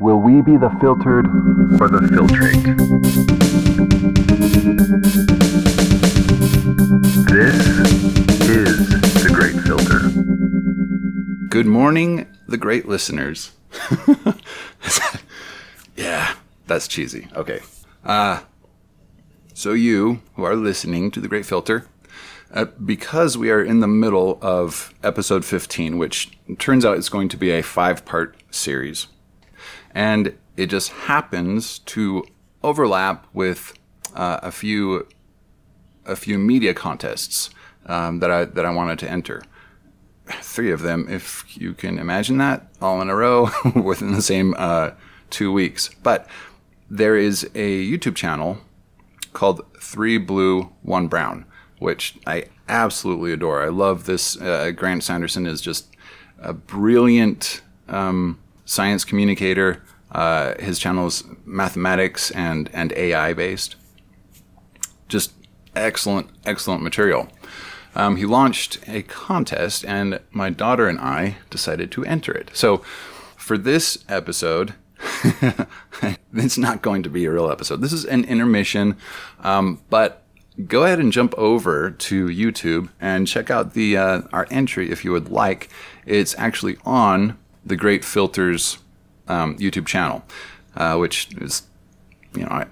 Will 0.00 0.16
we 0.16 0.40
be 0.40 0.56
the 0.56 0.70
filtered 0.80 1.26
or 1.78 1.88
the 1.90 2.00
filtrate? 2.08 2.64
This 7.28 7.66
is 8.48 8.88
the 9.22 9.30
Great 9.30 9.62
Filter. 9.62 10.08
Good 11.50 11.66
morning, 11.66 12.26
the 12.48 12.56
great 12.56 12.88
listeners. 12.88 13.52
yeah, 15.96 16.34
that's 16.66 16.88
cheesy. 16.88 17.28
Okay. 17.36 17.60
Uh, 18.02 18.40
so, 19.52 19.74
you 19.74 20.22
who 20.32 20.44
are 20.44 20.56
listening 20.56 21.10
to 21.10 21.20
the 21.20 21.28
Great 21.28 21.44
Filter, 21.44 21.86
uh, 22.54 22.64
because 22.82 23.36
we 23.36 23.50
are 23.50 23.62
in 23.62 23.80
the 23.80 23.86
middle 23.86 24.38
of 24.40 24.94
episode 25.04 25.44
15, 25.44 25.98
which 25.98 26.30
turns 26.58 26.86
out 26.86 26.96
is 26.96 27.10
going 27.10 27.28
to 27.28 27.36
be 27.36 27.50
a 27.50 27.62
five 27.62 28.06
part 28.06 28.34
series, 28.50 29.06
and 29.94 30.36
it 30.56 30.66
just 30.66 30.90
happens 30.90 31.78
to 31.80 32.24
overlap 32.62 33.26
with 33.32 33.72
uh, 34.14 34.40
a 34.42 34.50
few 34.50 35.06
a 36.06 36.16
few 36.16 36.38
media 36.38 36.74
contests 36.74 37.50
um, 37.86 38.20
that 38.20 38.30
I 38.30 38.44
that 38.44 38.64
I 38.64 38.70
wanted 38.70 38.98
to 39.00 39.10
enter. 39.10 39.42
Three 40.26 40.70
of 40.70 40.82
them, 40.82 41.06
if 41.08 41.56
you 41.56 41.74
can 41.74 41.98
imagine 41.98 42.38
that, 42.38 42.68
all 42.80 43.00
in 43.00 43.10
a 43.10 43.16
row 43.16 43.50
within 43.74 44.12
the 44.12 44.22
same 44.22 44.54
uh, 44.56 44.90
two 45.28 45.52
weeks. 45.52 45.90
But 46.02 46.28
there 46.88 47.16
is 47.16 47.44
a 47.54 47.84
YouTube 47.84 48.14
channel 48.14 48.58
called 49.32 49.62
Three 49.80 50.18
Blue 50.18 50.70
One 50.82 51.08
Brown, 51.08 51.46
which 51.78 52.16
I 52.26 52.46
absolutely 52.68 53.32
adore. 53.32 53.62
I 53.62 53.68
love 53.68 54.06
this. 54.06 54.40
Uh, 54.40 54.70
Grant 54.70 55.02
Sanderson 55.02 55.46
is 55.46 55.60
just 55.60 55.88
a 56.38 56.52
brilliant 56.52 57.62
um, 57.88 58.38
science 58.70 59.04
communicator. 59.04 59.82
Uh, 60.12 60.54
his 60.60 60.78
channel 60.78 61.08
is 61.08 61.24
mathematics 61.44 62.30
and 62.30 62.70
and 62.72 62.92
AI 62.92 63.32
based. 63.32 63.74
Just 65.08 65.32
excellent, 65.74 66.30
excellent 66.44 66.82
material. 66.82 67.28
Um, 67.96 68.14
he 68.14 68.24
launched 68.24 68.78
a 68.86 69.02
contest, 69.02 69.84
and 69.84 70.20
my 70.30 70.50
daughter 70.50 70.86
and 70.88 71.00
I 71.00 71.38
decided 71.50 71.90
to 71.92 72.04
enter 72.04 72.32
it. 72.32 72.50
So, 72.52 72.78
for 73.36 73.58
this 73.58 74.04
episode, 74.08 74.74
it's 76.32 76.58
not 76.58 76.80
going 76.80 77.02
to 77.02 77.10
be 77.10 77.24
a 77.24 77.32
real 77.32 77.50
episode. 77.50 77.80
This 77.80 77.92
is 77.92 78.04
an 78.04 78.22
intermission, 78.24 78.96
um, 79.40 79.80
but 79.90 80.22
go 80.68 80.84
ahead 80.84 81.00
and 81.00 81.10
jump 81.10 81.34
over 81.36 81.90
to 81.90 82.26
YouTube 82.26 82.90
and 83.00 83.26
check 83.26 83.50
out 83.50 83.74
the 83.74 83.96
uh, 83.96 84.22
our 84.32 84.46
entry 84.48 84.92
if 84.92 85.04
you 85.04 85.10
would 85.10 85.28
like. 85.28 85.68
It's 86.06 86.36
actually 86.38 86.76
on 86.84 87.36
the 87.70 87.76
Great 87.76 88.04
Filters 88.04 88.78
um, 89.28 89.56
YouTube 89.56 89.86
channel, 89.86 90.22
uh, 90.76 90.98
which 90.98 91.32
is 91.38 91.62
you 92.34 92.44
know 92.44 92.66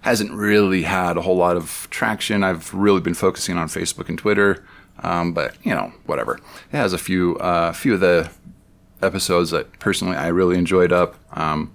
hasn't 0.00 0.32
really 0.32 0.82
had 0.82 1.16
a 1.16 1.22
whole 1.22 1.36
lot 1.36 1.56
of 1.56 1.86
traction. 1.90 2.42
I've 2.42 2.72
really 2.74 3.00
been 3.00 3.14
focusing 3.14 3.56
on 3.56 3.68
Facebook 3.68 4.08
and 4.08 4.18
Twitter, 4.18 4.64
um, 5.02 5.32
but 5.32 5.54
you 5.62 5.74
know, 5.74 5.92
whatever. 6.06 6.40
It 6.72 6.76
has 6.76 6.92
a 6.92 6.98
few, 6.98 7.36
uh, 7.36 7.72
few 7.72 7.94
of 7.94 8.00
the 8.00 8.30
episodes 9.02 9.50
that 9.50 9.78
personally 9.78 10.16
I 10.16 10.28
really 10.28 10.58
enjoyed 10.58 10.92
up. 10.92 11.16
Um, 11.38 11.74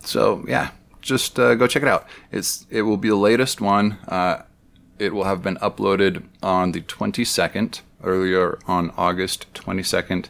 so 0.00 0.44
yeah, 0.48 0.72
just 1.00 1.38
uh, 1.38 1.54
go 1.54 1.66
check 1.66 1.82
it 1.82 1.88
out. 1.88 2.06
It's 2.32 2.66
it 2.70 2.82
will 2.82 2.96
be 2.96 3.08
the 3.08 3.16
latest 3.16 3.60
one. 3.60 3.98
Uh, 4.08 4.42
it 4.98 5.14
will 5.14 5.24
have 5.24 5.42
been 5.42 5.56
uploaded 5.56 6.24
on 6.42 6.72
the 6.72 6.80
22nd, 6.80 7.82
earlier 8.02 8.58
on 8.66 8.90
August 8.96 9.46
22nd. 9.54 10.26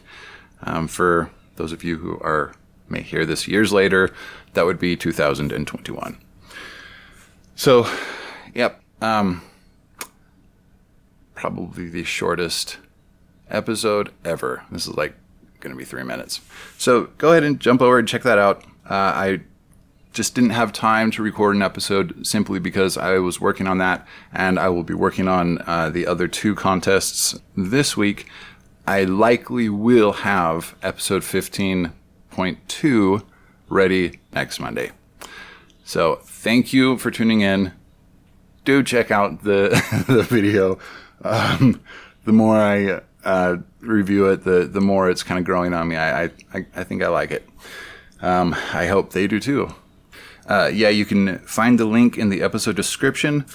Um, 0.63 0.87
for 0.87 1.31
those 1.55 1.71
of 1.71 1.83
you 1.83 1.97
who 1.97 2.19
are 2.19 2.53
may 2.89 3.01
hear 3.01 3.25
this 3.25 3.47
years 3.47 3.71
later, 3.71 4.09
that 4.53 4.65
would 4.65 4.79
be 4.79 4.95
2021. 4.95 6.17
So, 7.55 7.87
yep. 8.53 8.81
Um, 9.01 9.41
probably 11.35 11.87
the 11.87 12.03
shortest 12.03 12.77
episode 13.49 14.11
ever. 14.25 14.63
This 14.71 14.87
is 14.87 14.95
like 14.95 15.15
going 15.59 15.71
to 15.71 15.77
be 15.77 15.85
three 15.85 16.03
minutes. 16.03 16.41
So 16.77 17.05
go 17.17 17.31
ahead 17.31 17.43
and 17.43 17.59
jump 17.59 17.81
over 17.81 17.99
and 17.99 18.07
check 18.07 18.23
that 18.23 18.37
out. 18.37 18.63
Uh, 18.89 18.93
I 18.93 19.41
just 20.13 20.33
didn't 20.33 20.49
have 20.51 20.73
time 20.73 21.11
to 21.11 21.21
record 21.21 21.55
an 21.55 21.61
episode 21.61 22.25
simply 22.25 22.59
because 22.59 22.97
I 22.97 23.19
was 23.19 23.39
working 23.39 23.67
on 23.67 23.77
that, 23.77 24.07
and 24.33 24.57
I 24.57 24.69
will 24.69 24.83
be 24.83 24.93
working 24.93 25.27
on 25.27 25.59
uh, 25.67 25.89
the 25.89 26.07
other 26.07 26.27
two 26.27 26.55
contests 26.55 27.39
this 27.55 27.95
week. 27.95 28.27
I 28.89 29.03
likely 29.03 29.69
will 29.69 30.13
have 30.13 30.75
episode 30.81 31.21
15.2 31.21 33.23
ready 33.69 34.19
next 34.33 34.59
Monday. 34.59 34.89
So 35.83 36.15
thank 36.23 36.73
you 36.73 36.97
for 36.97 37.11
tuning 37.11 37.41
in. 37.41 37.73
Do 38.65 38.81
check 38.81 39.11
out 39.11 39.43
the 39.43 39.69
the 40.07 40.23
video. 40.23 40.79
Um, 41.23 41.79
the 42.25 42.31
more 42.31 42.57
I 42.57 43.01
uh, 43.23 43.57
review 43.79 44.25
it, 44.29 44.43
the 44.43 44.65
the 44.65 44.81
more 44.81 45.07
it's 45.07 45.21
kind 45.21 45.37
of 45.37 45.45
growing 45.45 45.75
on 45.75 45.87
me. 45.87 45.95
I 45.95 46.23
I, 46.23 46.31
I 46.75 46.83
think 46.83 47.03
I 47.03 47.09
like 47.09 47.29
it. 47.29 47.47
Um, 48.23 48.55
I 48.73 48.87
hope 48.87 49.13
they 49.13 49.27
do 49.27 49.39
too. 49.39 49.71
Uh, 50.47 50.71
yeah, 50.73 50.89
you 50.89 51.05
can 51.05 51.37
find 51.45 51.79
the 51.79 51.85
link 51.85 52.17
in 52.17 52.29
the 52.29 52.41
episode 52.41 52.75
description. 52.75 53.45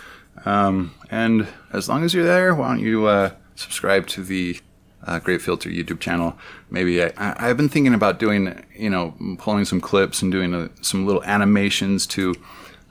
Um, 0.44 0.94
and 1.10 1.48
as 1.72 1.88
long 1.88 2.04
as 2.04 2.14
you're 2.14 2.22
there, 2.22 2.54
why 2.54 2.68
don't 2.68 2.78
you 2.78 3.06
uh, 3.06 3.32
subscribe 3.56 4.06
to 4.08 4.22
the 4.22 4.60
uh, 5.06 5.18
Great 5.18 5.42
Filter 5.42 5.68
YouTube 5.68 6.00
channel. 6.00 6.36
Maybe 6.70 7.02
I, 7.02 7.12
have 7.38 7.56
been 7.56 7.68
thinking 7.68 7.94
about 7.94 8.18
doing, 8.18 8.64
you 8.74 8.90
know, 8.90 9.14
pulling 9.38 9.64
some 9.64 9.80
clips 9.80 10.22
and 10.22 10.32
doing 10.32 10.54
a, 10.54 10.70
some 10.82 11.06
little 11.06 11.22
animations 11.24 12.06
to 12.08 12.34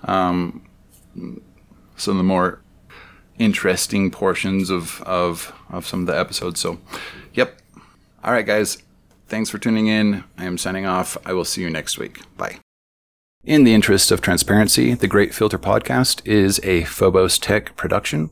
um, 0.05 0.65
some 1.95 2.11
of 2.11 2.17
the 2.17 2.23
more 2.23 2.61
interesting 3.39 4.11
portions 4.11 4.69
of, 4.69 5.01
of, 5.01 5.53
of 5.69 5.87
some 5.87 6.01
of 6.01 6.05
the 6.07 6.17
episodes. 6.17 6.59
So, 6.59 6.79
yep. 7.33 7.59
All 8.23 8.31
right, 8.31 8.45
guys. 8.45 8.81
Thanks 9.27 9.49
for 9.49 9.57
tuning 9.57 9.87
in. 9.87 10.23
I 10.37 10.45
am 10.45 10.57
signing 10.57 10.85
off. 10.85 11.17
I 11.25 11.33
will 11.33 11.45
see 11.45 11.61
you 11.61 11.69
next 11.69 11.97
week. 11.97 12.19
Bye. 12.37 12.59
In 13.43 13.63
the 13.63 13.73
interest 13.73 14.11
of 14.11 14.21
transparency, 14.21 14.93
the 14.93 15.07
Great 15.07 15.33
Filter 15.33 15.59
Podcast 15.59 16.25
is 16.25 16.61
a 16.63 16.83
Phobos 16.85 17.37
Tech 17.37 17.75
production. 17.75 18.29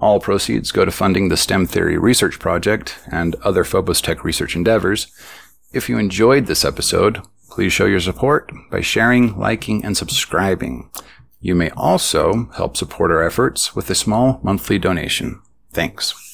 All 0.00 0.18
proceeds 0.18 0.72
go 0.72 0.86
to 0.86 0.90
funding 0.90 1.28
the 1.28 1.36
STEM 1.36 1.66
Theory 1.66 1.98
Research 1.98 2.38
Project 2.38 2.98
and 3.12 3.34
other 3.36 3.64
Phobos 3.64 4.00
Tech 4.00 4.24
research 4.24 4.56
endeavors. 4.56 5.08
If 5.72 5.88
you 5.88 5.98
enjoyed 5.98 6.46
this 6.46 6.64
episode, 6.64 7.20
please 7.50 7.72
show 7.72 7.84
your 7.84 8.00
support 8.00 8.50
by 8.70 8.80
sharing, 8.80 9.38
liking, 9.38 9.84
and 9.84 9.96
subscribing. 9.96 10.90
You 11.40 11.54
may 11.54 11.70
also 11.70 12.50
help 12.56 12.76
support 12.76 13.10
our 13.10 13.22
efforts 13.22 13.76
with 13.76 13.90
a 13.90 13.94
small 13.94 14.40
monthly 14.42 14.78
donation. 14.78 15.42
Thanks. 15.72 16.14